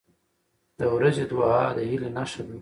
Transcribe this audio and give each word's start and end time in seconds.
•د 0.79 0.81
ورځې 0.95 1.23
دعا 1.31 1.59
د 1.77 1.79
هیلې 1.89 2.09
نښه 2.17 2.41
ده. 2.47 2.57